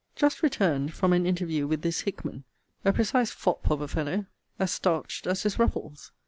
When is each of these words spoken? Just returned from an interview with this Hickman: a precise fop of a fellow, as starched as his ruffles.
Just 0.15 0.41
returned 0.41 0.95
from 0.95 1.13
an 1.13 1.27
interview 1.27 1.67
with 1.67 1.83
this 1.83 1.99
Hickman: 2.01 2.43
a 2.83 2.91
precise 2.91 3.29
fop 3.29 3.69
of 3.69 3.81
a 3.81 3.87
fellow, 3.87 4.25
as 4.57 4.71
starched 4.71 5.27
as 5.27 5.43
his 5.43 5.59
ruffles. 5.59 6.11